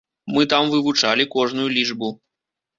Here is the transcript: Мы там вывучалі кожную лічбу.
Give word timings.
Мы 0.37 0.47
там 0.53 0.71
вывучалі 0.71 1.29
кожную 1.37 1.69
лічбу. 1.77 2.13